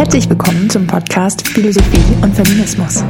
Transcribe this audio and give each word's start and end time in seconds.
Herzlich 0.00 0.30
willkommen 0.30 0.70
zum 0.70 0.86
Podcast 0.86 1.46
Philosophie 1.46 2.16
und 2.22 2.34
Feminismus. 2.34 3.04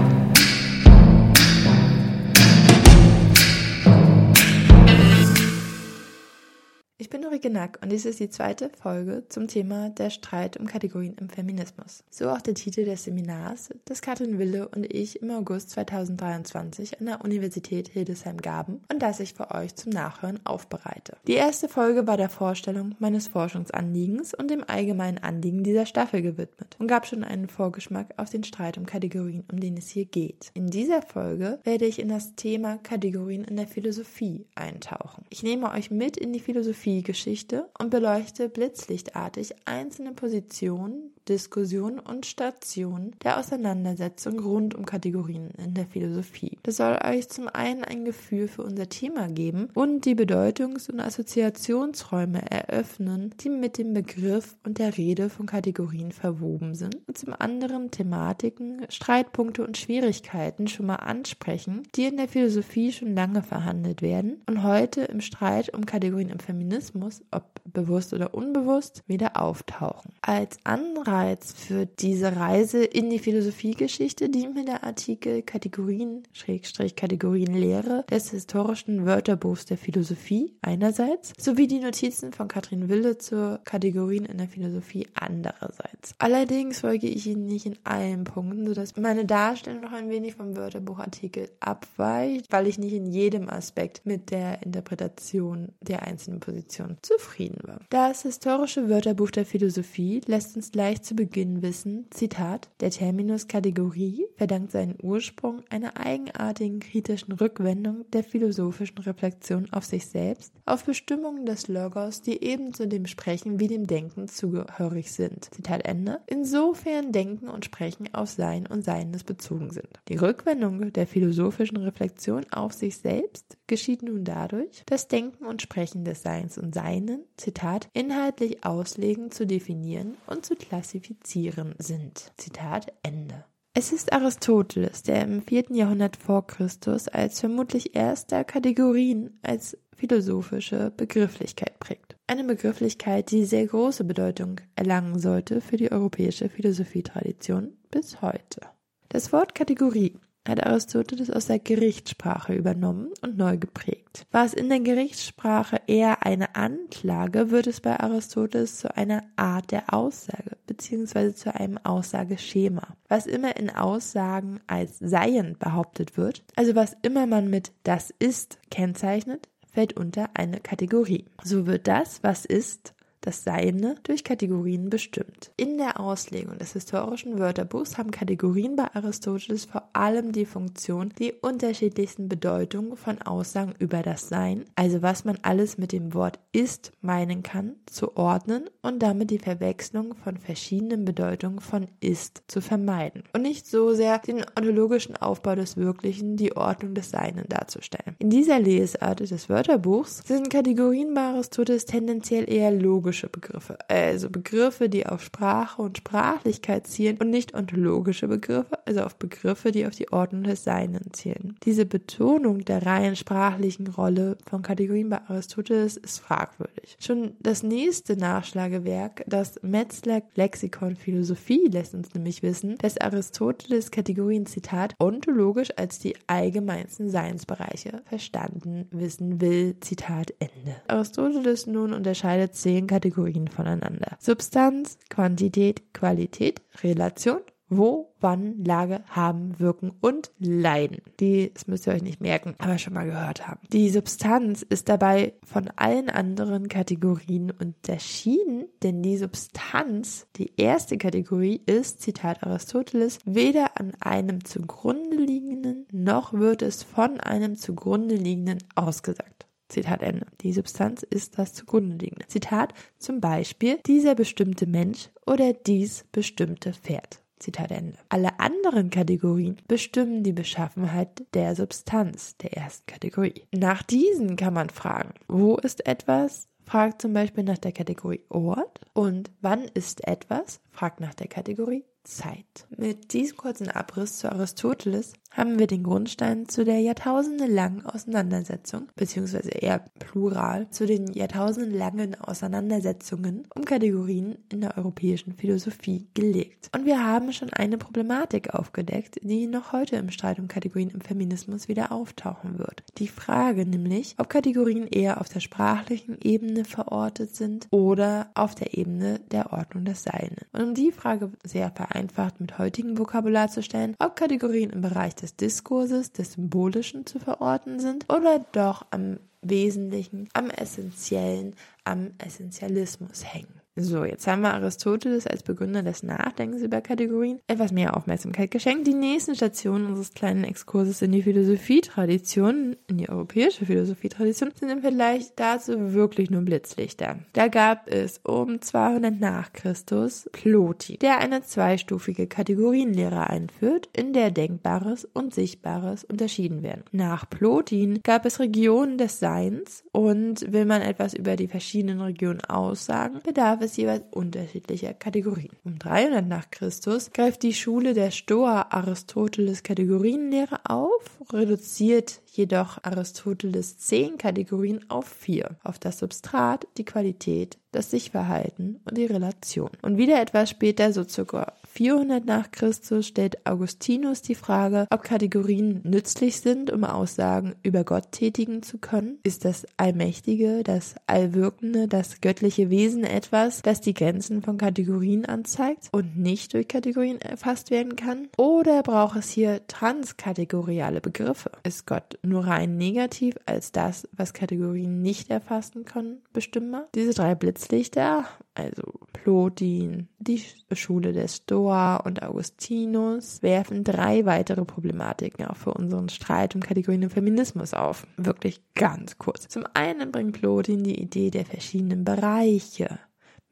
Ich 7.41 7.43
bin 7.43 7.53
Ulrike 7.53 7.59
Nack 7.59 7.79
und 7.83 7.91
dies 7.91 8.05
ist 8.05 8.21
die 8.21 8.29
zweite 8.29 8.69
Folge 8.69 9.23
zum 9.31 9.49
Thema 9.49 9.89
der 9.89 10.11
Streit 10.11 10.59
um 10.59 10.67
Kategorien 10.67 11.17
im 11.19 11.31
Feminismus. 11.31 12.05
So 12.11 12.29
auch 12.29 12.43
der 12.43 12.53
Titel 12.53 12.85
des 12.85 13.05
Seminars, 13.05 13.71
das 13.87 14.03
Katrin 14.03 14.39
Wille 14.39 14.69
und 14.69 14.93
ich 14.93 15.23
im 15.23 15.31
August 15.31 15.71
2023 15.71 17.01
an 17.01 17.07
der 17.07 17.25
Universität 17.25 17.89
Hildesheim 17.89 18.37
gaben 18.37 18.83
und 18.93 19.01
das 19.01 19.21
ich 19.21 19.33
für 19.33 19.53
euch 19.53 19.75
zum 19.75 19.91
Nachhören 19.91 20.39
aufbereite. 20.45 21.17
Die 21.27 21.33
erste 21.33 21.71
Folge 21.71 22.07
war 22.07 22.19
der 22.19 22.29
Vorstellung 22.29 22.95
meines 22.99 23.29
Forschungsanliegens 23.29 24.35
und 24.35 24.51
dem 24.51 24.63
allgemeinen 24.67 25.17
Anliegen 25.17 25.65
dieser 25.65 25.87
Staffel 25.87 26.21
gewidmet 26.21 26.77
und 26.79 26.89
gab 26.89 27.07
schon 27.07 27.25
einen 27.25 27.49
Vorgeschmack 27.49 28.13
auf 28.19 28.29
den 28.29 28.45
Streit 28.45 28.77
um 28.77 28.85
Kategorien, 28.85 29.45
um 29.51 29.59
den 29.59 29.79
es 29.79 29.89
hier 29.89 30.05
geht. 30.05 30.51
In 30.53 30.69
dieser 30.69 31.01
Folge 31.01 31.59
werde 31.65 31.87
ich 31.87 32.01
in 32.01 32.11
das 32.11 32.35
Thema 32.35 32.77
Kategorien 32.77 33.45
in 33.45 33.57
der 33.57 33.67
Philosophie 33.67 34.45
eintauchen. 34.55 35.25
Ich 35.31 35.43
nehme 35.43 35.71
euch 35.71 35.91
mit 35.91 36.19
in 36.19 36.35
die 36.35 36.41
Philosophie 36.41 37.03
Philosophiegeschichte 37.31 37.69
und 37.79 37.91
beleuchte 37.91 38.49
blitzlichtartig 38.49 39.55
einzelne 39.65 40.13
Positionen, 40.13 41.13
Diskussionen 41.31 42.01
und 42.01 42.27
Stationen 42.27 43.15
der 43.23 43.39
Auseinandersetzung 43.39 44.41
rund 44.41 44.75
um 44.75 44.85
Kategorien 44.85 45.51
in 45.65 45.75
der 45.75 45.87
Philosophie. 45.87 46.59
Das 46.65 46.77
soll 46.77 46.99
euch 47.05 47.29
zum 47.29 47.47
einen 47.49 47.85
ein 47.85 48.05
Gefühl 48.05 48.49
für 48.49 48.63
unser 48.63 48.89
Thema 48.89 49.29
geben 49.29 49.69
und 49.75 50.05
die 50.05 50.17
Bedeutungs- 50.17 50.91
und 50.91 50.99
Assoziationsräume 50.99 52.51
eröffnen, 52.51 53.33
die 53.41 53.49
mit 53.49 53.79
dem 53.79 53.95
Begriff 53.95 54.57
und 54.65 54.79
der 54.79 54.97
Rede 54.97 55.31
von 55.31 55.47
Kategorien 55.47 56.11
verwoben 56.11 56.75
sind 56.75 56.97
und 57.07 57.17
zum 57.17 57.33
anderen 57.39 57.93
Thematiken, 57.93 58.85
Streitpunkte 58.89 59.65
und 59.65 59.79
Schwierigkeiten 59.79 60.67
schon 60.67 60.87
mal 60.87 60.97
ansprechen, 60.97 61.85
die 61.95 62.07
in 62.07 62.17
der 62.17 62.29
Philosophie 62.29 62.91
schon 62.91 63.15
lange 63.15 63.43
verhandelt 63.43 64.03
werden 64.03 64.43
und 64.47 64.65
heute 64.65 65.03
im 65.03 65.21
Streit 65.21 65.73
um 65.73 65.87
Kategorien 65.87 66.31
im 66.31 66.41
Feminismus 66.41 67.23
ob 67.31 67.45
bewusst 67.65 68.13
oder 68.13 68.35
unbewusst, 68.35 69.05
wieder 69.07 69.41
auftauchen. 69.41 70.13
Als 70.23 70.59
Anreiz 70.65 71.20
für 71.55 71.87
diese 71.87 72.37
Reise 72.37 72.85
in 72.85 73.11
die 73.11 73.19
Philosophiegeschichte 73.19 74.29
dient 74.29 74.55
mir 74.55 74.65
der 74.65 74.85
Artikel 74.85 75.43
Kategorien, 75.43 76.23
Schrägstrich 76.33 76.97
Kategorienlehre 76.97 78.05
des 78.11 78.31
historischen 78.31 79.07
Wörterbuchs 79.07 79.65
der 79.65 79.79
Philosophie 79.79 80.55
einerseits, 80.63 81.33
sowie 81.39 81.67
die 81.67 81.81
Notizen 81.81 82.33
von 82.33 82.49
Katrin 82.49 82.89
Wille 82.89 83.19
zur 83.19 83.61
Kategorien 83.65 84.27
in 84.27 84.39
der 84.39 84.49
Philosophie 84.49 85.09
andererseits. 85.15 86.15
Allerdings 86.19 86.81
folge 86.81 87.09
ich 87.09 87.27
Ihnen 87.27 87.47
nicht 87.47 87.67
in 87.67 87.79
allen 87.85 88.25
Punkten, 88.25 88.67
sodass 88.67 88.97
meine 88.97 89.25
Darstellung 89.25 89.81
noch 89.81 89.93
ein 89.93 90.11
wenig 90.11 90.35
vom 90.35 90.57
Wörterbuchartikel 90.57 91.51
abweicht, 91.61 92.47
weil 92.51 92.67
ich 92.67 92.79
nicht 92.79 92.93
in 92.93 93.07
jedem 93.07 93.49
Aspekt 93.49 94.05
mit 94.05 94.31
der 94.31 94.63
Interpretation 94.63 95.73
der 95.81 96.03
einzelnen 96.03 96.41
Positionen 96.41 96.61
Position 96.61 96.97
zufrieden 97.03 97.59
war. 97.63 97.81
Das 97.91 98.23
historische 98.23 98.89
Wörterbuch 98.89 99.31
der 99.31 99.47
Philosophie 99.47 100.21
lässt 100.27 100.57
uns 100.57 100.73
gleich 101.01 101.03
zu 101.03 101.15
Beginn 101.15 101.63
wissen, 101.63 102.07
Zitat, 102.11 102.69
der 102.81 102.91
Terminus 102.91 103.49
Kategorie 103.49 104.27
verdankt 104.37 104.73
seinen 104.73 104.97
Ursprung 105.03 105.63
einer 105.71 105.97
eigenartigen 105.97 106.81
kritischen 106.81 107.33
Rückwendung 107.33 108.05
der 108.13 108.23
philosophischen 108.23 108.99
Reflexion 108.99 109.69
auf 109.73 109.85
sich 109.85 110.07
selbst, 110.07 110.53
auf 110.67 110.85
Bestimmungen 110.85 111.47
des 111.47 111.69
Logos, 111.69 112.23
die 112.23 112.43
ebenso 112.43 112.87
dem 112.87 113.07
Sprechen 113.07 113.61
wie 113.61 113.69
dem 113.69 113.87
Denken 113.87 114.29
zugehörig 114.29 115.13
sind. 115.13 115.49
Zitat 115.55 115.87
Ende. 115.87 116.21
Insofern 116.27 117.13
Denken 117.13 117.49
und 117.49 117.65
Sprechen 117.65 118.13
auf 118.13 118.29
Sein 118.29 118.67
und 118.67 118.85
Seines 118.85 119.25
bezogen 119.25 119.71
sind. 119.71 119.89
Die 120.09 120.17
Rückwendung 120.17 120.93
der 120.93 121.07
philosophischen 121.07 121.79
Reflexion 121.79 122.45
auf 122.51 122.73
sich 122.73 122.99
selbst 122.99 123.57
geschieht 123.71 124.03
nun 124.03 124.25
dadurch, 124.25 124.83
dass 124.87 125.09
Denken 125.09 125.47
und 125.47 125.63
Sprechen 125.63 126.05
des 126.05 126.23
Seins 126.23 126.41
Seins 126.41 126.59
und 126.59 126.75
Seinen, 126.75 127.25
Zitat, 127.37 127.89
inhaltlich 127.93 128.65
auslegen, 128.65 129.31
zu 129.31 129.47
definieren 129.47 130.17
und 130.27 130.47
zu 130.47 130.55
klassifizieren 130.57 131.75
sind. 131.79 132.33
Zitat 132.37 132.93
Ende. 133.03 133.45
Es 133.75 133.93
ist 133.93 134.13
Aristoteles, 134.13 135.03
der 135.03 135.23
im 135.23 135.43
vierten 135.43 135.75
Jahrhundert 135.75 136.17
vor 136.17 136.47
Christus 136.47 137.09
als 137.09 137.41
vermutlich 137.41 137.95
erster 137.95 138.43
Kategorien 138.45 139.39
als 139.43 139.77
philosophische 139.95 140.93
Begrifflichkeit 140.97 141.79
prägt. 141.79 142.17
Eine 142.27 142.45
Begrifflichkeit, 142.45 143.31
die 143.31 143.45
sehr 143.45 143.67
große 143.67 144.05
Bedeutung 144.05 144.61
erlangen 144.77 145.19
sollte 145.19 145.61
für 145.61 145.77
die 145.77 145.93
europäische 145.93 146.49
Philosophietradition 146.49 147.77
bis 147.91 148.23
heute. 148.23 148.61
Das 149.09 149.33
Wort 149.33 149.55
Kategorie 149.55 150.19
hat 150.49 150.67
Aristoteles 150.67 151.31
aus 151.31 151.47
der 151.47 151.59
Gerichtssprache 151.59 152.55
übernommen 152.55 153.11
und 153.23 153.37
neu 153.37 153.59
geprägt. 153.59 154.27
War 154.31 154.45
es 154.45 154.55
in 154.55 154.69
der 154.69 154.81
Gerichtssprache 154.81 155.81
eher 155.87 156.25
eine 156.25 156.57
Anklage, 156.57 157.51
wird 157.51 157.67
es 157.67 157.81
bei 157.81 157.99
Aristoteles 158.01 158.79
zu 158.79 158.97
einer 158.97 159.23
Art 159.37 159.71
der 159.71 159.93
Aussage 159.93 160.57
bzw. 160.67 161.35
zu 161.35 161.55
einem 161.55 161.79
Aussageschema. 161.79 162.97
Was 163.09 163.27
immer 163.27 163.57
in 163.57 163.71
Aussagen 163.71 164.61
als 164.67 164.99
Seien 164.99 165.57
behauptet 165.59 166.17
wird, 166.17 166.43
also 166.57 166.75
was 166.75 166.97
immer 167.03 167.27
man 167.27 167.51
mit 167.51 167.73
das 167.83 168.13
ist 168.19 168.59
kennzeichnet, 168.71 169.49
fällt 169.73 169.97
unter 169.97 170.31
eine 170.35 170.61
Kategorie. 170.61 171.27
So 171.43 171.67
wird 171.67 171.87
das, 171.87 172.23
was 172.23 172.45
ist, 172.45 172.95
das 173.21 173.45
Seine 173.45 173.97
durch 174.03 174.25
Kategorien 174.25 174.91
bestimmt. 174.91 175.53
In 175.57 175.79
der 175.79 176.01
Auslegung 176.01 176.59
des 176.59 176.73
historischen 176.73 177.39
Wörterbuchs 177.39 177.99
haben 177.99 178.11
Kategorien 178.11 178.77
bei 178.77 178.87
Aristoteles 178.95 179.67
vor 179.67 179.89
allem 179.93 180.33
die 180.33 180.47
Funktion, 180.47 181.13
die 181.19 181.33
unterschiedlichsten 181.33 182.29
Bedeutungen 182.29 182.97
von 182.97 183.21
Aussagen 183.23 183.75
über 183.79 184.03
das 184.03 184.29
Sein, 184.29 184.65
also 184.75 185.03
was 185.03 185.25
man 185.25 185.39
alles 185.43 185.79
mit 185.79 185.93
dem 185.93 186.15
Wort 186.15 186.39
ist 186.53 186.93
meinen 187.01 187.43
kann, 187.43 187.77
zu 187.87 188.17
ordnen 188.17 188.69
und 188.83 189.03
damit 189.03 189.31
die 189.31 189.39
Verwechslung 189.39 190.15
von 190.15 190.37
verschiedenen 190.39 191.05
Bedeutungen 191.05 191.61
von 191.61 191.87
ist 192.01 192.43
zu 192.49 192.61
vermeiden 192.61 193.25
und 193.33 193.43
nicht 193.43 193.67
so 193.67 193.93
sehr 193.95 194.19
den 194.19 194.45
ontologischen 194.57 195.17
Aufbau 195.17 195.55
des 195.55 195.77
Wirklichen, 195.77 196.37
die 196.37 196.57
Ordnung 196.57 196.95
des 196.95 197.11
Seinen 197.11 197.45
darzustellen. 197.49 198.17
In 198.19 198.31
dieser 198.31 198.59
Lesart 198.59 199.21
des 199.21 199.49
Wörterbuchs 199.49 200.23
sind 200.27 200.51
Kategorien 200.51 201.15
bei 201.15 201.23
Aristoteles 201.23 201.85
tendenziell 201.85 202.51
eher 202.51 202.71
logisch 202.71 203.10
ontologische 203.11 203.29
Begriffe, 203.29 203.79
also 203.89 204.31
Begriffe, 204.31 204.89
die 204.89 205.07
auf 205.07 205.23
Sprache 205.23 205.83
und 205.83 205.99
Sprachlichkeit 205.99 206.87
zielen 206.87 207.19
und 207.19 207.31
nicht 207.31 207.55
ontologische 207.55 208.29
Begriffe, 208.29 208.79
also 208.87 209.03
auf 209.03 209.17
Begriffe, 209.17 209.73
die 209.73 209.87
auf 209.87 209.95
die 209.95 210.13
Ordnung 210.13 210.45
des 210.45 210.65
Seinen 210.65 211.13
zielen. 211.13 211.57
Diese 211.65 211.87
Betonung 211.87 212.65
der 212.65 212.87
rein 212.87 213.17
sprachlichen 213.17 213.89
Rolle 213.89 214.37
von 214.49 214.63
Kategorien 214.63 215.09
bei 215.09 215.21
Aristoteles 215.29 215.97
ist 215.97 216.19
fragwürdig. 216.19 216.97
Schon 217.01 217.33
das 217.41 217.63
nächste 217.63 218.17
Nachschlagewerk, 218.17 219.25
das 219.27 219.61
Metzler 219.63 220.23
Lexikon 220.37 220.97
Philosophie, 220.97 221.69
lässt 221.71 221.95
uns 221.95 222.15
nämlich 222.15 222.43
wissen, 222.43 222.77
dass 222.79 222.99
Aristoteles 222.99 223.91
Kategorien, 223.91 224.47
Zitat, 224.47 224.95
ontologisch 224.99 225.71
als 225.77 225.99
die 225.99 226.15
allgemeinsten 226.27 227.11
Seinsbereiche 227.11 228.03
verstanden 228.05 228.87
wissen 228.91 229.41
will, 229.41 229.77
Zitat 229.81 230.33
Ende. 230.39 230.77
Aristoteles 230.87 231.67
nun 231.67 231.93
unterscheidet 231.93 232.55
zehn 232.55 232.87
Kategorien 232.87 233.00
Kategorien 233.01 233.49
voneinander. 233.49 234.19
Substanz, 234.19 234.99
Quantität, 235.09 235.95
Qualität, 235.95 236.61
Relation, 236.83 237.41
wo, 237.71 238.13
wann, 238.21 238.63
Lage, 238.63 239.01
haben, 239.09 239.59
wirken 239.59 239.91
und 240.03 240.33
leiden. 240.39 241.01
Die, 241.19 241.51
das 241.55 241.67
müsst 241.67 241.87
ihr 241.87 241.95
euch 241.95 242.03
nicht 242.03 242.21
merken, 242.21 242.57
aber 242.59 242.77
schon 242.77 242.93
mal 242.93 243.07
gehört 243.07 243.49
haben. 243.49 243.61
Die 243.73 243.89
Substanz 243.89 244.61
ist 244.61 244.91
dabei 244.91 245.33
von 245.45 245.71
allen 245.77 246.11
anderen 246.11 246.69
Kategorien 246.69 247.51
unterschieden, 247.51 248.67
denn 248.83 249.03
die 249.03 249.17
Substanz, 249.17 250.27
die 250.37 250.53
erste 250.59 250.99
Kategorie 250.99 251.63
ist, 251.65 252.03
Zitat 252.03 252.43
Aristoteles, 252.43 253.19
weder 253.25 253.81
an 253.81 253.93
einem 254.01 254.45
zugrunde 254.45 255.17
liegenden, 255.17 255.87
noch 255.91 256.35
wird 256.35 256.61
es 256.61 256.83
von 256.83 257.19
einem 257.19 257.57
zugrunde 257.57 258.17
liegenden 258.17 258.59
ausgesagt. 258.75 259.47
Zitat 259.71 260.03
Ende. 260.03 260.27
Die 260.43 260.53
Substanz 260.53 261.03
ist 261.03 261.39
das 261.39 261.55
zugrunde 261.55 261.97
liegende. 261.97 262.27
Zitat 262.27 262.75
zum 262.99 263.21
Beispiel 263.21 263.79
dieser 263.87 264.15
bestimmte 264.15 264.67
Mensch 264.67 265.09
oder 265.27 265.53
dies 265.53 266.05
bestimmte 266.13 266.73
Pferd. 266.73 267.23
Zitat 267.39 267.71
Ende. 267.71 267.97
Alle 268.11 268.39
anderen 268.39 268.91
Kategorien 268.91 269.57
bestimmen 269.67 270.23
die 270.23 270.33
Beschaffenheit 270.33 271.25
der 271.33 271.57
Substanz 271.57 272.37
der 272.37 272.53
ersten 272.53 272.87
Kategorie. 272.87 273.47
Nach 273.53 273.83
diesen 273.83 274.37
kann 274.37 274.55
man 274.55 274.69
fragen, 274.69 275.15
wo 275.27 275.57
ist 275.57 275.87
etwas? 275.87 276.49
Fragt 276.65 277.03
zum 277.03 277.15
Beispiel 277.15 277.43
nach 277.43 277.59
der 277.59 277.73
Kategorie 277.73 278.21
Ort. 278.29 278.81
Und 278.93 279.31
wann 279.41 279.65
ist 279.75 280.07
etwas? 280.07 280.61
Fragt 280.71 281.01
nach 281.01 281.15
der 281.15 281.27
Kategorie 281.27 281.85
Zeit. 282.05 282.67
Mit 282.77 283.13
diesem 283.13 283.37
kurzen 283.37 283.69
Abriss 283.69 284.19
zu 284.19 284.31
Aristoteles 284.31 285.15
haben 285.31 285.59
wir 285.59 285.67
den 285.67 285.83
Grundstein 285.83 286.49
zu 286.49 286.65
der 286.65 286.81
jahrtausendelangen 286.81 287.87
Auseinandersetzung, 287.87 288.89
beziehungsweise 288.97 289.51
eher 289.51 289.85
plural, 289.99 290.69
zu 290.71 290.87
den 290.87 291.13
jahrtausendelangen 291.13 292.21
Auseinandersetzungen 292.21 293.47
um 293.55 293.65
Kategorien 293.65 294.39
in 294.51 294.61
der 294.61 294.77
europäischen 294.77 295.33
Philosophie 295.35 296.09
gelegt. 296.15 296.71
Und 296.75 296.85
wir 296.85 297.05
haben 297.05 297.33
schon 297.33 297.51
eine 297.53 297.79
Problematik 297.79 298.55
aufgedeckt, 298.55 299.19
die 299.23 299.47
noch 299.47 299.73
heute 299.73 299.97
im 299.97 300.11
Streit 300.11 300.39
um 300.39 300.49
Kategorien 300.49 300.91
im 300.91 301.01
Feminismus 301.01 301.69
wieder 301.69 301.93
auftauchen 301.93 302.59
wird. 302.59 302.83
Die 302.99 303.09
Frage 303.09 303.67
nämlich, 303.67 304.17
ob 304.19 304.29
Kategorien 304.29 304.89
eher 304.89 305.21
auf 305.21 305.29
der 305.29 305.41
sprachlichen 305.41 306.19
Ebene 306.21 306.65
verortet 306.65 307.37
sind 307.37 307.69
oder 307.71 308.31
auf 308.35 308.55
der 308.55 308.77
Ebene 308.77 309.21
der 309.31 309.53
Ordnung 309.53 309.85
des 309.85 310.03
Seinen. 310.03 310.37
Und 310.53 310.63
um 310.63 310.75
die 310.75 310.93
Frage 310.93 311.31
sehr 311.45 311.71
vereinfacht 311.71 312.41
mit 312.41 312.59
heutigem 312.59 312.99
Vokabular 312.99 313.49
zu 313.49 313.63
stellen, 313.63 313.95
ob 313.99 314.17
Kategorien 314.17 314.71
im 314.71 314.81
Bereich 314.81 315.15
des 315.23 315.37
Diskurses, 315.37 316.13
des 316.13 316.33
Symbolischen 316.33 317.07
zu 317.07 317.19
verorten 317.19 317.81
sind 317.81 318.13
oder 318.13 318.39
doch 318.53 318.87
am 318.91 319.19
Wesentlichen, 319.43 320.29
am 320.33 320.51
Essentiellen, 320.51 321.55
am 321.85 322.13
Essentialismus 322.19 323.25
hängen. 323.25 323.60
So, 323.77 324.05
jetzt 324.05 324.27
haben 324.27 324.43
wir 324.43 324.53
Aristoteles 324.53 325.29
als 325.29 325.45
Begründer 325.45 325.85
des 325.85 326.03
Nachdenkens 326.03 326.63
über 326.63 326.81
Kategorien 326.81 327.39
etwas 327.47 327.71
mehr 327.71 327.97
Aufmerksamkeit 327.97 328.51
geschenkt. 328.51 328.89
Die 328.89 328.95
nächsten 328.95 329.37
Stationen 329.37 329.87
unseres 329.87 330.13
kleinen 330.13 330.43
Exkurses 330.43 331.03
in 331.03 331.13
die 331.13 331.23
Philosophietradition, 331.23 332.77
in 332.89 332.99
die 332.99 333.09
europäische 333.09 333.67
Philosophietradition, 333.67 334.51
sind 334.59 334.71
im 334.71 334.81
Vergleich 334.81 335.33
dazu 335.37 335.95
wirklich 335.95 336.31
nur 336.31 336.43
Blitzlichter. 336.43 337.21
Da 337.33 337.47
gab 337.47 337.89
es 337.89 338.19
um 338.25 338.61
200 338.61 339.21
nach 339.21 339.53
Christus 339.53 340.29
Ploti, 340.33 340.99
der 340.99 341.19
eine 341.19 341.43
zweistufige 341.43 342.27
Kategorienlehre 342.27 343.31
einführt, 343.31 343.89
in 343.93 344.13
der 344.13 344.33
Denkbares 344.33 345.05
und 345.05 345.33
Sichtbares 345.33 346.03
unterschieden 346.03 346.65
werden. 346.65 346.83
Nach 346.91 347.31
Plotin 347.31 348.01
gab 348.03 348.27
es 348.27 348.41
Regionen 348.41 348.99
des 348.99 349.21
Seins 349.21 349.85
und 349.93 350.53
will 350.53 350.65
man 350.65 350.83
etwas 350.83 351.15
über 351.15 351.37
die 351.37 351.49
verschiedenen 351.49 352.01
Regionen 352.01 352.41
aussagen, 352.41 353.21
bedarf 353.25 353.60
es 353.61 353.77
jeweils 353.77 354.05
unterschiedlicher 354.11 354.95
Kategorien. 354.95 355.51
Um 355.65 355.79
300 355.79 356.27
nach 356.27 356.51
Christus 356.51 357.13
greift 357.13 357.43
die 357.43 357.55
Schule 357.55 357.95
der 357.95 358.11
Stoa 358.11 358.67
Aristoteles 358.71 359.63
Kategorienlehre 359.63 360.61
auf, 360.65 361.19
reduziert 361.33 362.21
jedoch 362.37 362.83
Aristoteles 362.83 363.79
zehn 363.79 364.19
Kategorien 364.19 364.85
auf 364.89 365.07
vier. 365.07 365.57
Auf 365.63 365.79
das 365.79 365.99
Substrat, 365.99 366.67
die 366.77 366.85
Qualität, 366.85 367.59
das 367.73 367.91
Sichtverhalten 367.91 368.81
und 368.85 368.97
die 368.97 369.07
Relation. 369.07 369.71
Und 369.83 369.97
wieder 369.97 370.21
etwas 370.21 370.51
später, 370.51 370.93
so 370.93 371.05
circa 371.05 371.53
400 371.73 372.25
nach 372.25 372.51
Christus, 372.51 373.07
stellt 373.07 373.47
Augustinus 373.47 374.23
die 374.23 374.35
Frage, 374.35 374.87
ob 374.91 375.03
Kategorien 375.03 375.81
nützlich 375.85 376.41
sind, 376.41 376.73
um 376.73 376.85
Aussagen 376.85 377.55
über 377.63 377.85
Gott 377.85 378.11
tätigen 378.13 378.63
zu 378.63 378.79
können. 378.79 379.19
Ist 379.23 379.45
das 379.45 379.67
Allmächtige, 379.77 380.63
das 380.65 380.97
Allwirkende, 381.07 381.87
das 381.87 382.21
göttliche 382.21 382.71
Wesen 382.71 383.05
etwas, 383.05 383.63
das 383.63 383.81
die 383.81 383.95
Grenzen 383.95 384.43
von 384.43 384.59
Kategorien 384.59 385.25
anzeigt 385.27 385.89
und 385.93 386.19
nicht 386.19 386.55
durch 386.55 386.67
Kategorien 386.67 387.21
erfasst 387.21 387.71
werden 387.71 387.95
kann? 387.95 388.29
Oder 388.37 388.83
braucht 388.83 389.17
es 389.17 389.31
hier 389.31 389.67
transkategoriale 389.69 391.01
Begriffe? 391.01 391.53
Ist 391.63 391.87
Gott 391.87 392.19
nur 392.23 392.47
rein 392.47 392.77
negativ 392.77 393.37
als 393.47 393.73
das, 393.73 394.09
was 394.13 394.33
Kategorien 394.33 395.03
nicht 395.03 395.31
erfassen 395.31 395.85
können, 395.85 396.23
bestimmbar? 396.33 396.89
Diese 396.95 397.15
drei 397.15 397.35
Blitzlichter, 397.35 398.27
also 398.55 398.83
Plotin, 399.13 400.09
die 400.19 400.43
Schule 400.73 401.13
der 401.13 401.29
Stoa 401.29 401.97
und 401.97 402.23
Augustinus, 402.23 403.43
werfen 403.43 403.85
drei 403.85 404.25
weitere 404.25 404.65
Problematiken 404.65 405.47
auch 405.47 405.57
für 405.57 405.75
unseren 405.75 406.09
Streit 406.09 406.55
um 406.55 406.61
Kategorien 406.61 407.03
im 407.03 407.11
Feminismus 407.11 407.75
auf. 407.75 408.07
Wirklich 408.17 408.61
ganz 408.75 409.19
kurz. 409.19 409.49
Zum 409.49 409.65
einen 409.75 410.13
bringt 410.13 410.33
Plotin 410.33 410.83
die 410.83 411.01
Idee 411.01 411.31
der 411.31 411.45
verschiedenen 411.45 412.05
Bereiche 412.05 412.99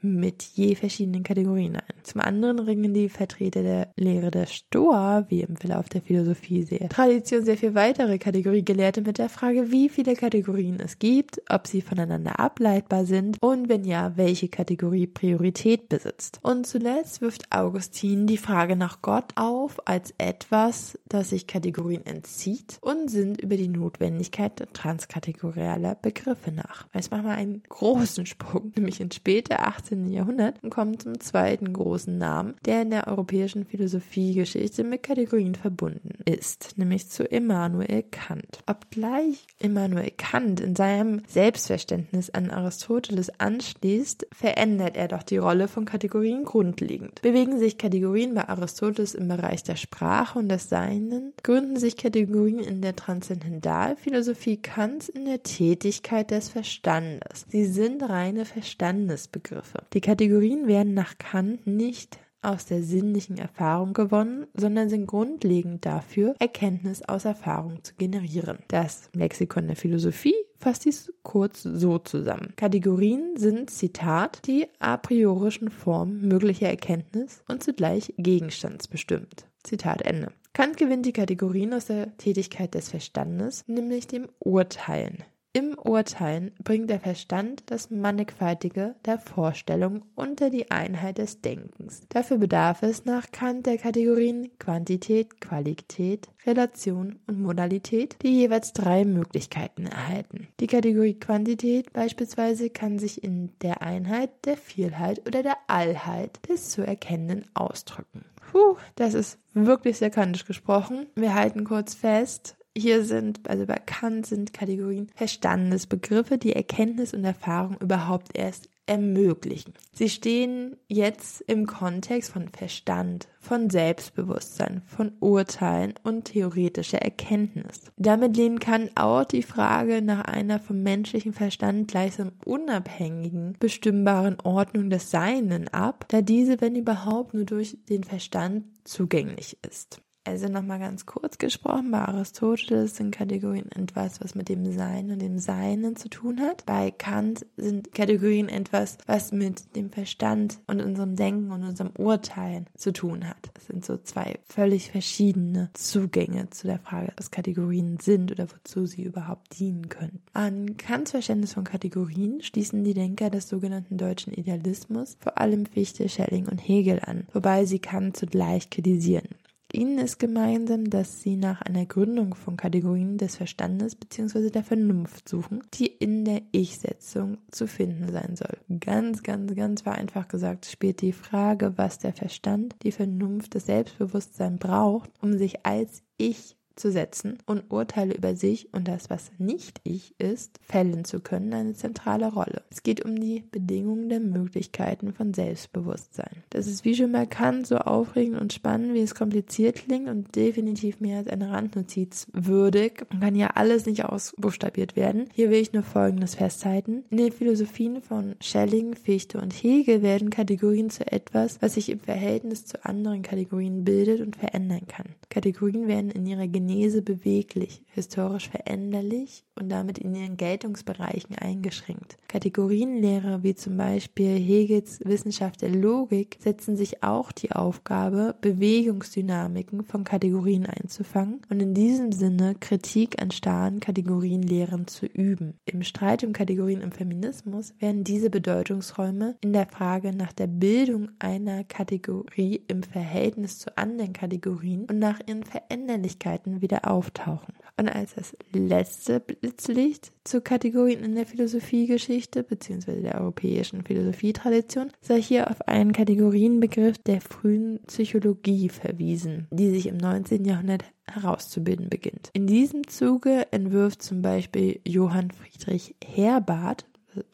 mit 0.00 0.42
je 0.54 0.76
verschiedenen 0.76 1.24
Kategorien 1.24 1.76
ein. 1.76 1.82
Zum 2.04 2.20
anderen 2.20 2.60
ringen 2.60 2.94
die 2.94 3.08
Vertreter 3.08 3.62
der 3.62 3.88
Lehre 3.96 4.30
der 4.30 4.46
Stoa, 4.46 5.26
wie 5.28 5.42
im 5.42 5.56
Verlauf 5.56 5.88
der 5.88 6.02
Philosophie 6.02 6.62
sehr 6.62 6.88
Tradition, 6.88 7.44
sehr 7.44 7.56
viel 7.56 7.74
weitere 7.74 8.18
Kategoriegelehrte 8.18 9.00
mit 9.00 9.18
der 9.18 9.28
Frage, 9.28 9.72
wie 9.72 9.88
viele 9.88 10.14
Kategorien 10.14 10.78
es 10.80 10.98
gibt, 10.98 11.42
ob 11.48 11.66
sie 11.66 11.82
voneinander 11.82 12.38
ableitbar 12.38 13.06
sind 13.06 13.38
und 13.40 13.68
wenn 13.68 13.84
ja, 13.84 14.12
welche 14.16 14.48
Kategorie 14.48 15.06
Priorität 15.06 15.88
besitzt. 15.88 16.38
Und 16.42 16.66
zuletzt 16.66 17.20
wirft 17.20 17.50
Augustin 17.50 18.26
die 18.26 18.36
Frage 18.36 18.76
nach 18.76 19.02
Gott 19.02 19.32
auf 19.34 19.86
als 19.86 20.14
etwas, 20.18 20.98
das 21.08 21.30
sich 21.30 21.46
Kategorien 21.46 22.06
entzieht 22.06 22.78
und 22.80 23.10
sind 23.10 23.40
über 23.40 23.56
die 23.56 23.68
Notwendigkeit 23.68 24.68
transkategorialer 24.72 25.96
Begriffe 25.96 26.52
nach. 26.52 26.86
Jetzt 26.94 27.10
machen 27.10 27.24
wir 27.24 27.32
einen 27.32 27.62
großen 27.68 28.26
Sprung, 28.26 28.72
nämlich 28.76 29.00
in 29.00 29.10
späte 29.10 29.58
18 29.58 29.87
18. 29.88 30.12
Jahrhundert 30.12 30.62
und 30.62 30.70
kommen 30.70 30.98
zum 30.98 31.18
zweiten 31.20 31.72
großen 31.72 32.16
Namen, 32.16 32.54
der 32.64 32.82
in 32.82 32.90
der 32.90 33.08
europäischen 33.08 33.64
Philosophiegeschichte 33.64 34.84
mit 34.84 35.02
Kategorien 35.02 35.54
verbunden 35.54 36.18
ist, 36.24 36.74
nämlich 36.76 37.08
zu 37.08 37.24
Immanuel 37.24 38.04
Kant. 38.10 38.58
Obgleich 38.66 39.46
Immanuel 39.58 40.10
Kant 40.16 40.60
in 40.60 40.76
seinem 40.76 41.22
Selbstverständnis 41.26 42.30
an 42.30 42.50
Aristoteles 42.50 43.30
anschließt, 43.40 44.26
verändert 44.32 44.96
er 44.96 45.08
doch 45.08 45.22
die 45.22 45.38
Rolle 45.38 45.68
von 45.68 45.84
Kategorien 45.84 46.44
grundlegend. 46.44 47.22
Bewegen 47.22 47.58
sich 47.58 47.78
Kategorien 47.78 48.34
bei 48.34 48.48
Aristoteles 48.48 49.14
im 49.14 49.28
Bereich 49.28 49.62
der 49.62 49.76
Sprache 49.76 50.38
und 50.38 50.48
des 50.48 50.68
Seinen, 50.68 51.32
gründen 51.42 51.76
sich 51.76 51.96
Kategorien 51.96 52.58
in 52.58 52.82
der 52.82 52.94
Transzendentalphilosophie 52.94 54.58
Kants 54.58 55.08
in 55.08 55.24
der 55.24 55.42
Tätigkeit 55.42 56.30
des 56.30 56.50
Verstandes. 56.50 57.46
Sie 57.48 57.64
sind 57.64 58.02
reine 58.02 58.44
Verstandesbegriffe. 58.44 59.77
Die 59.92 60.00
Kategorien 60.00 60.66
werden 60.66 60.94
nach 60.94 61.18
Kant 61.18 61.66
nicht 61.66 62.18
aus 62.42 62.66
der 62.66 62.82
sinnlichen 62.82 63.36
Erfahrung 63.36 63.92
gewonnen, 63.92 64.46
sondern 64.54 64.88
sind 64.88 65.06
grundlegend 65.06 65.84
dafür, 65.84 66.34
Erkenntnis 66.38 67.02
aus 67.02 67.24
Erfahrung 67.24 67.82
zu 67.82 67.94
generieren. 67.94 68.58
Das 68.68 69.10
Lexikon 69.12 69.66
der 69.66 69.76
Philosophie 69.76 70.34
fasst 70.56 70.84
dies 70.84 71.12
kurz 71.22 71.62
so 71.62 71.98
zusammen. 71.98 72.52
Kategorien 72.56 73.36
sind, 73.36 73.70
Zitat, 73.70 74.46
die 74.46 74.66
a 74.78 74.96
priorischen 74.96 75.70
Formen 75.70 76.26
möglicher 76.28 76.68
Erkenntnis 76.68 77.42
und 77.48 77.62
zugleich 77.62 78.14
gegenstandsbestimmt. 78.18 79.46
Zitat 79.64 80.02
Ende. 80.02 80.32
Kant 80.52 80.76
gewinnt 80.76 81.06
die 81.06 81.12
Kategorien 81.12 81.74
aus 81.74 81.86
der 81.86 82.16
Tätigkeit 82.16 82.74
des 82.74 82.88
Verstandes, 82.88 83.64
nämlich 83.68 84.06
dem 84.06 84.28
Urteilen. 84.38 85.24
Im 85.54 85.78
Urteilen 85.78 86.52
bringt 86.62 86.90
der 86.90 87.00
Verstand 87.00 87.62
das 87.66 87.90
Mannigfaltige 87.90 88.96
der 89.06 89.18
Vorstellung 89.18 90.04
unter 90.14 90.50
die 90.50 90.70
Einheit 90.70 91.16
des 91.16 91.40
Denkens. 91.40 92.02
Dafür 92.10 92.36
bedarf 92.36 92.82
es 92.82 93.06
nach 93.06 93.32
Kant 93.32 93.64
der 93.66 93.78
Kategorien 93.78 94.50
Quantität, 94.58 95.40
Qualität, 95.40 96.28
Relation 96.46 97.18
und 97.26 97.40
Modalität, 97.40 98.16
die 98.22 98.36
jeweils 98.40 98.74
drei 98.74 99.06
Möglichkeiten 99.06 99.86
erhalten. 99.86 100.48
Die 100.60 100.66
Kategorie 100.66 101.14
Quantität 101.14 101.94
beispielsweise 101.94 102.68
kann 102.68 102.98
sich 102.98 103.24
in 103.24 103.50
der 103.62 103.80
Einheit, 103.80 104.30
der 104.44 104.58
Vielheit 104.58 105.26
oder 105.26 105.42
der 105.42 105.56
Allheit 105.66 106.46
des 106.46 106.68
zu 106.68 106.86
erkennenden 106.86 107.46
ausdrücken. 107.54 108.26
Puh, 108.52 108.76
das 108.96 109.14
ist 109.14 109.38
wirklich 109.54 109.96
sehr 109.96 110.10
kantisch 110.10 110.44
gesprochen. 110.44 111.06
Wir 111.16 111.34
halten 111.34 111.64
kurz 111.64 111.94
fest, 111.94 112.57
hier 112.78 113.04
sind, 113.04 113.48
also 113.48 113.66
bei 113.66 113.76
Kant 113.76 114.26
sind 114.26 114.52
Kategorien 114.52 115.08
Verstandesbegriffe, 115.14 116.38
die 116.38 116.54
Erkenntnis 116.54 117.14
und 117.14 117.24
Erfahrung 117.24 117.76
überhaupt 117.80 118.36
erst 118.36 118.68
ermöglichen. 118.88 119.74
Sie 119.92 120.08
stehen 120.08 120.76
jetzt 120.88 121.42
im 121.42 121.66
Kontext 121.66 122.32
von 122.32 122.48
Verstand, 122.48 123.28
von 123.38 123.68
Selbstbewusstsein, 123.68 124.82
von 124.86 125.12
Urteilen 125.20 125.94
und 126.02 126.24
theoretischer 126.24 127.02
Erkenntnis. 127.02 127.82
Damit 127.96 128.36
lehnen 128.36 128.60
Kant 128.60 128.92
auch 128.94 129.24
die 129.24 129.42
Frage 129.42 130.00
nach 130.00 130.24
einer 130.24 130.58
vom 130.58 130.82
menschlichen 130.82 131.34
Verstand 131.34 131.88
gleichsam 131.88 132.32
unabhängigen, 132.44 133.56
bestimmbaren 133.60 134.38
Ordnung 134.42 134.88
des 134.88 135.10
Seinen 135.10 135.68
ab, 135.68 136.06
da 136.08 136.22
diese, 136.22 136.60
wenn 136.60 136.74
überhaupt, 136.74 137.34
nur 137.34 137.44
durch 137.44 137.76
den 137.90 138.04
Verstand 138.04 138.64
zugänglich 138.84 139.58
ist. 139.68 140.00
Also 140.28 140.46
nochmal 140.48 140.78
ganz 140.78 141.06
kurz 141.06 141.38
gesprochen, 141.38 141.90
bei 141.90 142.00
Aristoteles 142.00 142.96
sind 142.96 143.12
Kategorien 143.12 143.72
etwas, 143.72 144.20
was 144.20 144.34
mit 144.34 144.50
dem 144.50 144.70
Sein 144.74 145.10
und 145.10 145.22
dem 145.22 145.38
Seinen 145.38 145.96
zu 145.96 146.10
tun 146.10 146.40
hat. 146.40 146.66
Bei 146.66 146.90
Kant 146.90 147.46
sind 147.56 147.94
Kategorien 147.94 148.50
etwas, 148.50 148.98
was 149.06 149.32
mit 149.32 149.74
dem 149.74 149.88
Verstand 149.88 150.58
und 150.66 150.82
unserem 150.82 151.16
Denken 151.16 151.50
und 151.50 151.64
unserem 151.64 151.92
Urteilen 151.96 152.66
zu 152.76 152.92
tun 152.92 153.26
hat. 153.26 153.50
Es 153.56 153.68
sind 153.68 153.86
so 153.86 153.96
zwei 153.96 154.38
völlig 154.44 154.90
verschiedene 154.90 155.70
Zugänge 155.72 156.50
zu 156.50 156.66
der 156.66 156.78
Frage, 156.78 157.14
was 157.16 157.30
Kategorien 157.30 157.96
sind 157.98 158.30
oder 158.30 158.48
wozu 158.50 158.84
sie 158.84 159.04
überhaupt 159.04 159.58
dienen 159.58 159.88
können. 159.88 160.20
An 160.34 160.76
Kants 160.76 161.12
Verständnis 161.12 161.54
von 161.54 161.64
Kategorien 161.64 162.42
schließen 162.42 162.84
die 162.84 162.92
Denker 162.92 163.30
des 163.30 163.48
sogenannten 163.48 163.96
deutschen 163.96 164.34
Idealismus 164.34 165.16
vor 165.20 165.38
allem 165.38 165.64
Fichte, 165.64 166.06
Schelling 166.10 166.46
und 166.48 166.58
Hegel 166.58 167.00
an, 167.02 167.26
wobei 167.32 167.64
sie 167.64 167.78
Kant 167.78 168.18
zugleich 168.18 168.68
kritisieren. 168.68 169.28
Ihnen 169.70 169.98
ist 169.98 170.18
gemeinsam, 170.18 170.88
dass 170.88 171.20
sie 171.20 171.36
nach 171.36 171.60
einer 171.60 171.84
Gründung 171.84 172.34
von 172.34 172.56
Kategorien 172.56 173.18
des 173.18 173.36
Verstandes 173.36 173.96
bzw. 173.96 174.48
der 174.48 174.64
Vernunft 174.64 175.28
suchen, 175.28 175.62
die 175.74 175.86
in 175.86 176.24
der 176.24 176.40
Ich-Setzung 176.52 177.36
zu 177.50 177.66
finden 177.66 178.10
sein 178.10 178.34
soll. 178.34 178.56
Ganz, 178.80 179.22
ganz, 179.22 179.54
ganz 179.54 179.82
vereinfacht 179.82 180.30
gesagt 180.30 180.64
spielt 180.64 181.02
die 181.02 181.12
Frage, 181.12 181.76
was 181.76 181.98
der 181.98 182.14
Verstand, 182.14 182.76
die 182.82 182.92
Vernunft, 182.92 183.54
das 183.54 183.66
Selbstbewusstsein 183.66 184.58
braucht, 184.58 185.10
um 185.20 185.36
sich 185.36 185.66
als 185.66 186.02
Ich 186.16 186.57
zu 186.78 186.90
setzen 186.90 187.38
und 187.46 187.64
Urteile 187.70 188.14
über 188.14 188.36
sich 188.36 188.72
und 188.72 188.88
das, 188.88 189.10
was 189.10 189.30
nicht 189.38 189.80
ich 189.84 190.14
ist, 190.18 190.58
fällen 190.62 191.04
zu 191.04 191.20
können, 191.20 191.52
eine 191.52 191.74
zentrale 191.74 192.32
Rolle. 192.32 192.62
Es 192.70 192.82
geht 192.82 193.04
um 193.04 193.18
die 193.18 193.44
Bedingungen 193.50 194.08
der 194.08 194.20
Möglichkeiten 194.20 195.12
von 195.12 195.34
Selbstbewusstsein. 195.34 196.44
Das 196.50 196.66
ist 196.66 196.84
wie 196.84 196.94
schon 196.94 197.12
bekannt 197.12 197.66
so 197.66 197.76
aufregend 197.76 198.40
und 198.40 198.52
spannend, 198.52 198.94
wie 198.94 199.02
es 199.02 199.14
kompliziert 199.14 199.76
klingt 199.76 200.08
und 200.08 200.34
definitiv 200.36 201.00
mehr 201.00 201.18
als 201.18 201.28
eine 201.28 201.50
Randnotiz 201.50 202.26
würdig 202.32 203.04
und 203.12 203.20
kann 203.20 203.34
ja 203.34 203.48
alles 203.54 203.86
nicht 203.86 204.04
ausbuchstabiert 204.04 204.96
werden. 204.96 205.28
Hier 205.32 205.50
will 205.50 205.60
ich 205.60 205.72
nur 205.72 205.82
Folgendes 205.82 206.36
festhalten. 206.36 207.04
In 207.10 207.18
den 207.18 207.32
Philosophien 207.32 208.00
von 208.02 208.36
Schelling, 208.40 208.94
Fichte 208.94 209.40
und 209.40 209.52
Hegel 209.52 210.02
werden 210.02 210.30
Kategorien 210.30 210.90
zu 210.90 211.10
etwas, 211.10 211.60
was 211.60 211.74
sich 211.74 211.90
im 211.90 212.00
Verhältnis 212.00 212.64
zu 212.64 212.84
anderen 212.84 213.22
Kategorien 213.22 213.84
bildet 213.84 214.20
und 214.20 214.36
verändern 214.36 214.86
kann. 214.86 215.06
Kategorien 215.28 215.88
werden 215.88 216.10
in 216.10 216.26
ihrer 216.26 216.46
Genese 216.46 216.67
Genese 216.68 217.00
beweglich, 217.00 217.80
historisch 217.98 218.48
veränderlich 218.48 219.44
und 219.56 219.68
damit 219.68 219.98
in 219.98 220.14
ihren 220.14 220.36
Geltungsbereichen 220.36 221.36
eingeschränkt. 221.36 222.16
Kategorienlehre 222.28 223.42
wie 223.42 223.54
zum 223.54 223.76
Beispiel 223.76 224.38
Hegels 224.38 225.00
Wissenschaft 225.04 225.62
der 225.62 225.70
Logik 225.70 226.38
setzen 226.40 226.76
sich 226.76 227.02
auch 227.02 227.32
die 227.32 227.52
Aufgabe, 227.52 228.36
Bewegungsdynamiken 228.40 229.84
von 229.84 230.04
Kategorien 230.04 230.66
einzufangen 230.66 231.40
und 231.50 231.60
in 231.60 231.74
diesem 231.74 232.12
Sinne 232.12 232.54
Kritik 232.58 233.20
an 233.20 233.30
starren 233.30 233.80
Kategorienlehren 233.80 234.86
zu 234.86 235.06
üben. 235.06 235.54
Im 235.64 235.82
Streit 235.82 236.22
um 236.24 236.32
Kategorien 236.32 236.80
im 236.80 236.92
Feminismus 236.92 237.74
werden 237.78 238.04
diese 238.04 238.30
Bedeutungsräume 238.30 239.36
in 239.40 239.52
der 239.52 239.66
Frage 239.66 240.14
nach 240.14 240.32
der 240.32 240.46
Bildung 240.46 241.10
einer 241.18 241.64
Kategorie 241.64 242.62
im 242.68 242.82
Verhältnis 242.82 243.58
zu 243.58 243.76
anderen 243.76 244.12
Kategorien 244.12 244.84
und 244.84 244.98
nach 244.98 245.20
ihren 245.26 245.42
Veränderlichkeiten 245.42 246.62
wieder 246.62 246.88
auftauchen. 246.88 247.54
Und 247.76 247.87
als 247.94 248.14
das 248.14 248.36
letzte 248.52 249.20
Blitzlicht 249.20 250.12
zu 250.24 250.40
Kategorien 250.40 251.02
in 251.04 251.14
der 251.14 251.26
Philosophiegeschichte 251.26 252.42
bzw. 252.42 253.00
der 253.00 253.20
europäischen 253.20 253.82
Philosophietradition 253.82 254.92
sei 255.00 255.20
hier 255.20 255.50
auf 255.50 255.66
einen 255.68 255.92
Kategorienbegriff 255.92 256.98
der 256.98 257.20
frühen 257.20 257.80
Psychologie 257.86 258.68
verwiesen, 258.68 259.46
die 259.50 259.70
sich 259.70 259.86
im 259.86 259.96
19. 259.96 260.44
Jahrhundert 260.44 260.84
herauszubilden 261.06 261.88
beginnt. 261.88 262.30
In 262.32 262.46
diesem 262.46 262.86
Zuge 262.86 263.46
entwirft 263.50 264.02
zum 264.02 264.22
Beispiel 264.22 264.80
Johann 264.86 265.30
Friedrich 265.30 265.94
Herbart 266.04 266.87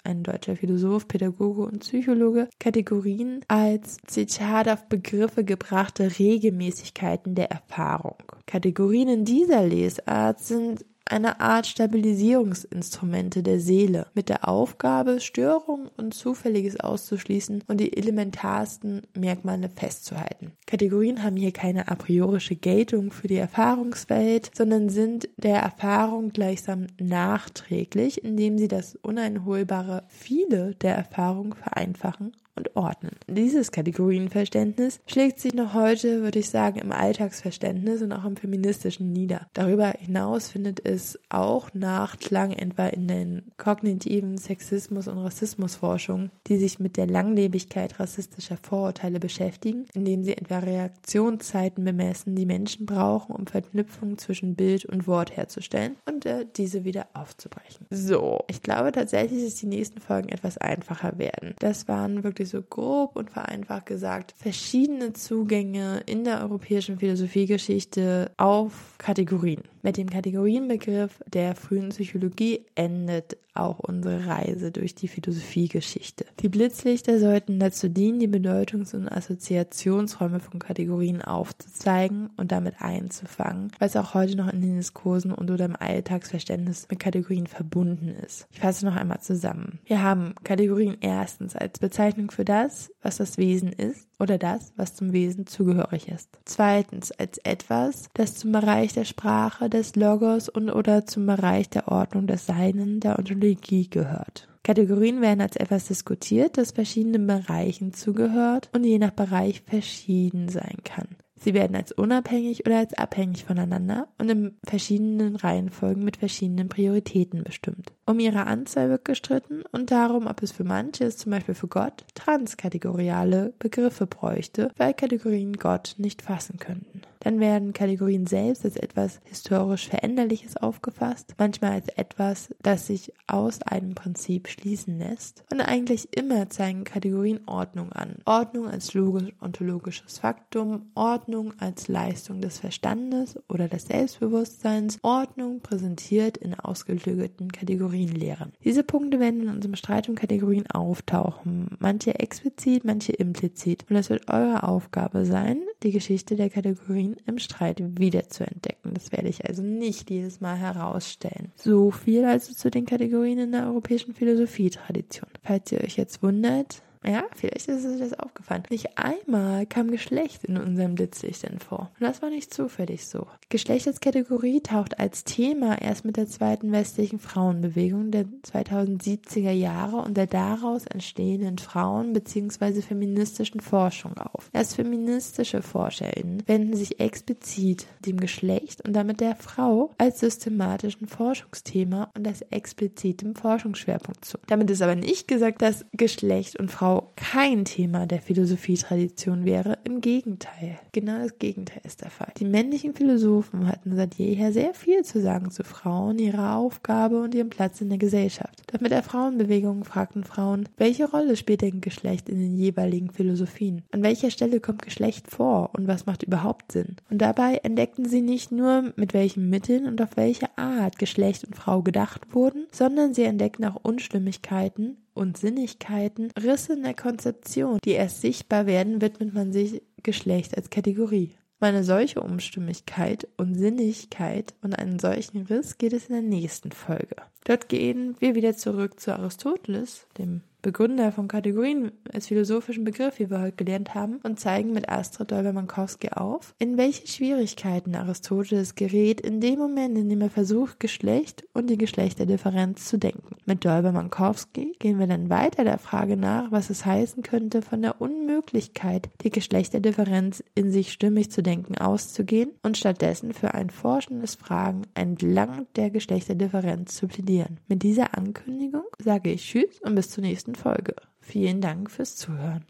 ein 0.04 0.22
deutscher 0.22 0.56
Philosoph, 0.56 1.08
Pädagoge 1.08 1.62
und 1.62 1.80
Psychologe, 1.80 2.48
Kategorien 2.58 3.40
als 3.48 3.98
Zitat 4.06 4.68
auf 4.68 4.88
Begriffe 4.88 5.44
gebrachte 5.44 6.18
Regelmäßigkeiten 6.18 7.34
der 7.34 7.50
Erfahrung. 7.50 8.16
Kategorien 8.46 9.08
in 9.08 9.24
dieser 9.24 9.64
Lesart 9.66 10.40
sind 10.40 10.84
eine 11.06 11.40
Art 11.40 11.66
Stabilisierungsinstrumente 11.66 13.42
der 13.42 13.60
Seele 13.60 14.06
mit 14.14 14.28
der 14.28 14.48
Aufgabe, 14.48 15.20
Störungen 15.20 15.88
und 15.96 16.14
Zufälliges 16.14 16.80
auszuschließen 16.80 17.64
und 17.66 17.78
die 17.78 17.96
elementarsten 17.96 19.02
Merkmale 19.16 19.68
festzuhalten. 19.68 20.52
Kategorien 20.66 21.22
haben 21.22 21.36
hier 21.36 21.52
keine 21.52 21.88
a 21.88 21.94
priorische 21.94 22.56
Geltung 22.56 23.12
für 23.12 23.28
die 23.28 23.36
Erfahrungswelt, 23.36 24.50
sondern 24.54 24.88
sind 24.88 25.28
der 25.36 25.58
Erfahrung 25.58 26.30
gleichsam 26.30 26.86
nachträglich, 26.98 28.24
indem 28.24 28.58
sie 28.58 28.68
das 28.68 28.96
uneinholbare 28.96 30.04
Viele 30.08 30.74
der 30.76 30.96
Erfahrung 30.96 31.54
vereinfachen 31.54 32.32
und 32.56 32.76
ordnen. 32.76 33.16
Dieses 33.26 33.72
Kategorienverständnis 33.72 35.00
schlägt 35.06 35.40
sich 35.40 35.54
noch 35.54 35.74
heute, 35.74 36.22
würde 36.22 36.38
ich 36.38 36.50
sagen, 36.50 36.78
im 36.78 36.92
Alltagsverständnis 36.92 38.02
und 38.02 38.12
auch 38.12 38.24
im 38.24 38.36
feministischen 38.36 39.12
nieder. 39.12 39.48
Darüber 39.54 39.92
hinaus 39.98 40.48
findet 40.48 40.84
es 40.84 40.93
auch 41.28 41.72
Nachklang 41.74 42.52
etwa 42.52 42.86
in 42.86 43.08
den 43.08 43.42
kognitiven 43.56 44.38
Sexismus- 44.38 45.08
und 45.08 45.18
Rassismusforschungen, 45.18 46.30
die 46.46 46.56
sich 46.56 46.78
mit 46.78 46.96
der 46.96 47.06
Langlebigkeit 47.06 47.98
rassistischer 48.00 48.56
Vorurteile 48.56 49.20
beschäftigen, 49.20 49.86
indem 49.94 50.24
sie 50.24 50.36
etwa 50.36 50.58
Reaktionszeiten 50.58 51.84
bemessen, 51.84 52.36
die 52.36 52.46
Menschen 52.46 52.86
brauchen, 52.86 53.34
um 53.34 53.46
Verknüpfungen 53.46 54.18
zwischen 54.18 54.54
Bild 54.54 54.84
und 54.84 55.06
Wort 55.06 55.36
herzustellen 55.36 55.96
und 56.06 56.26
äh, 56.26 56.46
diese 56.56 56.84
wieder 56.84 57.06
aufzubrechen. 57.14 57.86
So, 57.90 58.40
ich 58.48 58.62
glaube 58.62 58.92
tatsächlich, 58.92 59.44
dass 59.44 59.56
die 59.56 59.66
nächsten 59.66 60.00
Folgen 60.00 60.28
etwas 60.28 60.58
einfacher 60.58 61.18
werden. 61.18 61.54
Das 61.58 61.88
waren 61.88 62.24
wirklich 62.24 62.48
so 62.48 62.62
grob 62.62 63.16
und 63.16 63.30
vereinfacht 63.30 63.86
gesagt 63.86 64.34
verschiedene 64.36 65.12
Zugänge 65.12 66.02
in 66.06 66.24
der 66.24 66.40
europäischen 66.40 66.98
Philosophiegeschichte 66.98 68.30
auf 68.36 68.94
Kategorien. 68.98 69.62
Mit 69.84 69.98
dem 69.98 70.08
Kategorienbegriff 70.08 71.22
der 71.26 71.54
frühen 71.54 71.90
Psychologie 71.90 72.64
endet 72.74 73.36
auch 73.52 73.80
unsere 73.80 74.26
Reise 74.26 74.72
durch 74.72 74.94
die 74.94 75.08
Philosophiegeschichte. 75.08 76.24
Die 76.40 76.48
Blitzlichter 76.48 77.20
sollten 77.20 77.60
dazu 77.60 77.90
dienen, 77.90 78.18
die 78.18 78.26
Bedeutungs- 78.26 78.94
und 78.94 79.10
Assoziationsräume 79.10 80.40
von 80.40 80.58
Kategorien 80.58 81.20
aufzuzeigen 81.20 82.30
und 82.38 82.50
damit 82.50 82.76
einzufangen, 82.80 83.72
was 83.78 83.94
auch 83.96 84.14
heute 84.14 84.36
noch 84.36 84.50
in 84.50 84.62
den 84.62 84.76
Diskursen 84.76 85.32
und 85.32 85.50
oder 85.50 85.66
im 85.66 85.76
Alltagsverständnis 85.78 86.86
mit 86.90 86.98
Kategorien 86.98 87.46
verbunden 87.46 88.08
ist. 88.08 88.46
Ich 88.52 88.60
fasse 88.60 88.86
noch 88.86 88.96
einmal 88.96 89.20
zusammen. 89.20 89.80
Wir 89.84 90.02
haben 90.02 90.34
Kategorien 90.44 90.96
erstens 91.02 91.54
als 91.54 91.78
Bezeichnung 91.78 92.30
für 92.30 92.46
das, 92.46 92.90
was 93.02 93.18
das 93.18 93.36
Wesen 93.36 93.70
ist 93.70 94.08
oder 94.18 94.38
das, 94.38 94.72
was 94.76 94.94
zum 94.94 95.12
Wesen 95.12 95.46
zugehörig 95.46 96.08
ist. 96.08 96.28
Zweitens 96.44 97.12
als 97.12 97.38
etwas, 97.38 98.08
das 98.14 98.34
zum 98.34 98.52
Bereich 98.52 98.92
der 98.92 99.04
Sprache, 99.04 99.68
des 99.68 99.96
Logos 99.96 100.48
und 100.48 100.70
oder 100.70 101.06
zum 101.06 101.26
Bereich 101.26 101.68
der 101.70 101.88
Ordnung 101.88 102.26
des 102.26 102.46
Seinen, 102.46 103.00
der 103.00 103.18
Ontologie 103.18 103.88
gehört. 103.88 104.48
Kategorien 104.62 105.20
werden 105.20 105.42
als 105.42 105.56
etwas 105.56 105.88
diskutiert, 105.88 106.56
das 106.56 106.72
verschiedenen 106.72 107.26
Bereichen 107.26 107.92
zugehört 107.92 108.70
und 108.72 108.84
je 108.84 108.98
nach 108.98 109.10
Bereich 109.10 109.62
verschieden 109.66 110.48
sein 110.48 110.78
kann. 110.84 111.08
Sie 111.36 111.52
werden 111.52 111.76
als 111.76 111.92
unabhängig 111.92 112.64
oder 112.64 112.78
als 112.78 112.94
abhängig 112.94 113.44
voneinander 113.44 114.08
und 114.18 114.30
in 114.30 114.56
verschiedenen 114.64 115.36
Reihenfolgen 115.36 116.02
mit 116.02 116.16
verschiedenen 116.16 116.70
Prioritäten 116.70 117.44
bestimmt. 117.44 117.92
Um 118.06 118.20
ihre 118.20 118.46
Anzahl 118.46 118.90
wird 118.90 119.06
gestritten 119.06 119.62
und 119.72 119.90
darum, 119.90 120.26
ob 120.26 120.42
es 120.42 120.52
für 120.52 120.64
manches, 120.64 121.16
zum 121.16 121.32
Beispiel 121.32 121.54
für 121.54 121.68
Gott, 121.68 122.04
transkategoriale 122.14 123.54
Begriffe 123.58 124.06
bräuchte, 124.06 124.70
weil 124.76 124.92
Kategorien 124.92 125.54
Gott 125.54 125.94
nicht 125.96 126.20
fassen 126.20 126.58
könnten. 126.58 127.00
Dann 127.24 127.40
werden 127.40 127.72
Kategorien 127.72 128.26
selbst 128.26 128.66
als 128.66 128.76
etwas 128.76 129.20
historisch 129.24 129.88
Veränderliches 129.88 130.58
aufgefasst, 130.58 131.34
manchmal 131.38 131.72
als 131.72 131.88
etwas, 131.88 132.50
das 132.60 132.86
sich 132.86 133.14
aus 133.26 133.62
einem 133.62 133.94
Prinzip 133.94 134.46
schließen 134.46 134.98
lässt. 134.98 135.42
Und 135.50 135.62
eigentlich 135.62 136.14
immer 136.14 136.50
zeigen 136.50 136.84
Kategorien 136.84 137.40
Ordnung 137.46 137.92
an. 137.92 138.16
Ordnung 138.26 138.68
als 138.68 138.92
logisch-ontologisches 138.92 140.18
Faktum, 140.18 140.90
Ordnung 140.94 141.54
als 141.58 141.88
Leistung 141.88 142.42
des 142.42 142.58
Verstandes 142.58 143.38
oder 143.48 143.68
des 143.68 143.86
Selbstbewusstseins, 143.86 144.98
Ordnung 145.00 145.60
präsentiert 145.60 146.36
in 146.36 146.54
ausgeklügelten 146.54 147.50
Kategorienlehren. 147.94 148.52
Diese 148.64 148.82
Punkte 148.82 149.20
werden 149.20 149.42
in 149.42 149.48
unserem 149.48 149.76
Streit 149.76 150.08
um 150.08 150.14
Kategorien 150.14 150.66
auftauchen, 150.66 151.68
manche 151.78 152.18
explizit, 152.18 152.84
manche 152.84 153.12
implizit. 153.12 153.86
Und 153.88 153.96
es 153.96 154.10
wird 154.10 154.28
eure 154.28 154.64
Aufgabe 154.64 155.24
sein, 155.24 155.62
die 155.82 155.92
Geschichte 155.92 156.36
der 156.36 156.50
Kategorien 156.50 157.16
im 157.26 157.38
Streit 157.38 157.82
wiederzuentdecken. 157.98 158.94
Das 158.94 159.12
werde 159.12 159.28
ich 159.28 159.46
also 159.46 159.62
nicht 159.62 160.10
jedes 160.10 160.40
Mal 160.40 160.56
herausstellen. 160.56 161.52
So 161.56 161.90
viel 161.90 162.24
also 162.24 162.52
zu 162.52 162.70
den 162.70 162.86
Kategorien 162.86 163.38
in 163.38 163.52
der 163.52 163.66
europäischen 163.66 164.14
Philosophietradition. 164.14 165.30
Falls 165.42 165.70
ihr 165.72 165.80
euch 165.82 165.96
jetzt 165.96 166.22
wundert, 166.22 166.82
ja, 167.06 167.24
vielleicht 167.34 167.68
ist 167.68 167.84
es 167.84 167.98
das 167.98 168.18
aufgefallen. 168.18 168.62
Nicht 168.70 168.98
einmal 168.98 169.66
kam 169.66 169.90
Geschlecht 169.90 170.44
in 170.44 170.56
unserem 170.56 170.94
Blitzlichtern 170.94 171.58
vor. 171.58 171.90
Und 171.98 172.06
das 172.06 172.22
war 172.22 172.30
nicht 172.30 172.52
zufällig 172.52 173.06
so. 173.06 173.26
Geschlecht 173.48 173.86
als 173.86 174.00
Kategorie 174.00 174.60
taucht 174.60 174.98
als 174.98 175.24
Thema 175.24 175.80
erst 175.80 176.04
mit 176.04 176.16
der 176.16 176.26
zweiten 176.26 176.72
westlichen 176.72 177.18
Frauenbewegung 177.18 178.10
der 178.10 178.24
2070er 178.24 179.50
Jahre 179.50 179.96
und 179.98 180.16
der 180.16 180.26
daraus 180.26 180.86
entstehenden 180.86 181.58
Frauen- 181.58 182.12
bzw. 182.12 182.80
feministischen 182.80 183.60
Forschung 183.60 184.16
auf. 184.18 184.48
Erst 184.52 184.76
feministische 184.76 185.62
ForscherInnen 185.62 186.42
wenden 186.46 186.76
sich 186.76 187.00
explizit 187.00 187.86
dem 188.00 188.18
Geschlecht 188.18 188.80
und 188.86 188.94
damit 188.94 189.20
der 189.20 189.36
Frau 189.36 189.90
als 189.98 190.20
systematischen 190.20 191.06
Forschungsthema 191.06 192.10
und 192.16 192.26
als 192.26 192.42
explizitem 192.42 193.34
Forschungsschwerpunkt 193.34 194.24
zu. 194.24 194.38
Damit 194.46 194.70
ist 194.70 194.82
aber 194.82 194.94
nicht 194.94 195.28
gesagt, 195.28 195.62
dass 195.62 195.84
Geschlecht 195.92 196.58
und 196.58 196.70
Frau 196.70 196.93
Frau 196.94 197.10
kein 197.16 197.64
Thema 197.64 198.06
der 198.06 198.20
Philosophietradition 198.20 199.44
wäre. 199.44 199.78
Im 199.82 200.00
Gegenteil. 200.00 200.78
Genau 200.92 201.18
das 201.18 201.40
Gegenteil 201.40 201.80
ist 201.82 202.02
der 202.02 202.10
Fall. 202.10 202.32
Die 202.38 202.44
männlichen 202.44 202.94
Philosophen 202.94 203.66
hatten 203.66 203.96
seit 203.96 204.14
jeher 204.14 204.52
sehr 204.52 204.74
viel 204.74 205.02
zu 205.04 205.20
sagen 205.20 205.50
zu 205.50 205.64
Frauen, 205.64 206.20
ihrer 206.20 206.54
Aufgabe 206.54 207.20
und 207.20 207.34
ihrem 207.34 207.50
Platz 207.50 207.80
in 207.80 207.88
der 207.88 207.98
Gesellschaft. 207.98 208.62
Doch 208.72 208.80
mit 208.80 208.92
der 208.92 209.02
Frauenbewegung 209.02 209.82
fragten 209.82 210.22
Frauen, 210.22 210.68
welche 210.76 211.10
Rolle 211.10 211.36
spielt 211.36 211.62
denn 211.62 211.80
Geschlecht 211.80 212.28
in 212.28 212.38
den 212.38 212.54
jeweiligen 212.54 213.10
Philosophien? 213.10 213.82
An 213.90 214.04
welcher 214.04 214.30
Stelle 214.30 214.60
kommt 214.60 214.82
Geschlecht 214.82 215.28
vor 215.28 215.70
und 215.76 215.88
was 215.88 216.06
macht 216.06 216.22
überhaupt 216.22 216.70
Sinn? 216.70 216.94
Und 217.10 217.18
dabei 217.18 217.56
entdeckten 217.64 218.08
sie 218.08 218.22
nicht 218.22 218.52
nur, 218.52 218.92
mit 218.94 219.14
welchen 219.14 219.50
Mitteln 219.50 219.86
und 219.86 220.00
auf 220.00 220.16
welche 220.16 220.56
Art 220.56 221.00
Geschlecht 221.00 221.42
und 221.42 221.56
Frau 221.56 221.82
gedacht 221.82 222.34
wurden, 222.34 222.66
sondern 222.70 223.14
sie 223.14 223.24
entdeckten 223.24 223.64
auch 223.64 223.80
Unstimmigkeiten 223.82 224.98
und 225.14 225.38
Sinnigkeiten, 225.38 226.30
Risse 226.38 226.74
in 226.74 226.82
der 226.82 226.94
Konzeption, 226.94 227.78
die 227.84 227.92
erst 227.92 228.20
sichtbar 228.20 228.66
werden, 228.66 229.00
widmet 229.00 229.32
man 229.32 229.52
sich 229.52 229.82
Geschlecht 230.02 230.56
als 230.56 230.70
Kategorie. 230.70 231.34
Um 231.60 231.68
eine 231.68 231.84
solche 231.84 232.20
Umstimmigkeit 232.20 233.28
und 233.36 233.54
Sinnigkeit 233.54 234.54
und 234.60 234.74
einen 234.74 234.98
solchen 234.98 235.46
Riss 235.46 235.78
geht 235.78 235.92
es 235.92 236.06
in 236.06 236.14
der 236.14 236.22
nächsten 236.22 236.72
Folge. 236.72 237.16
Dort 237.44 237.68
gehen 237.68 238.16
wir 238.18 238.34
wieder 238.34 238.56
zurück 238.56 239.00
zu 239.00 239.14
Aristoteles, 239.14 240.06
dem 240.18 240.42
Begründer 240.64 241.12
von 241.12 241.28
Kategorien 241.28 241.92
als 242.10 242.28
philosophischen 242.28 242.84
Begriff, 242.84 243.18
wie 243.18 243.30
wir 243.30 243.42
heute 243.42 243.62
gelernt 243.62 243.94
haben, 243.94 244.16
und 244.22 244.40
zeigen 244.40 244.72
mit 244.72 244.88
Astrid 244.88 245.30
Dolber-Mankowski 245.30 246.08
auf, 246.08 246.54
in 246.58 246.78
welche 246.78 247.06
Schwierigkeiten 247.06 247.94
Aristoteles 247.94 248.74
gerät 248.74 249.20
in 249.20 249.42
dem 249.42 249.58
Moment, 249.58 249.98
in 249.98 250.08
dem 250.08 250.22
er 250.22 250.30
versucht, 250.30 250.80
Geschlecht 250.80 251.44
und 251.52 251.68
die 251.68 251.76
Geschlechterdifferenz 251.76 252.86
zu 252.86 252.96
denken. 252.96 253.36
Mit 253.44 253.62
Dolber-Mankowski 253.62 254.76
gehen 254.78 254.98
wir 254.98 255.06
dann 255.06 255.28
weiter 255.28 255.64
der 255.64 255.76
Frage 255.76 256.16
nach, 256.16 256.50
was 256.50 256.70
es 256.70 256.86
heißen 256.86 257.22
könnte, 257.22 257.60
von 257.60 257.82
der 257.82 258.00
Unmöglichkeit, 258.00 259.10
die 259.22 259.30
Geschlechterdifferenz 259.30 260.42
in 260.54 260.70
sich 260.70 260.92
stimmig 260.92 261.30
zu 261.30 261.42
denken, 261.42 261.76
auszugehen 261.76 262.52
und 262.62 262.78
stattdessen 262.78 263.34
für 263.34 263.52
ein 263.52 263.68
forschendes 263.68 264.36
Fragen 264.36 264.86
entlang 264.94 265.66
der 265.76 265.90
Geschlechterdifferenz 265.90 266.96
zu 266.96 267.06
plädieren. 267.06 267.60
Mit 267.68 267.82
dieser 267.82 268.16
Ankündigung 268.16 268.84
sage 268.98 269.30
ich 269.30 269.42
Tschüss 269.42 269.82
und 269.82 269.94
bis 269.94 270.08
zur 270.08 270.22
nächsten 270.22 270.53
Folge. 270.54 270.94
Vielen 271.20 271.60
Dank 271.60 271.90
fürs 271.90 272.16
Zuhören. 272.16 272.64